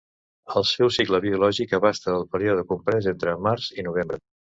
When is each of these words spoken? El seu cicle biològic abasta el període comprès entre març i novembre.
El 0.59 0.63
seu 0.67 0.87
cicle 0.95 1.19
biològic 1.25 1.75
abasta 1.79 2.09
el 2.13 2.25
període 2.37 2.63
comprès 2.71 3.11
entre 3.13 3.35
març 3.49 3.69
i 3.83 3.87
novembre. 3.91 4.21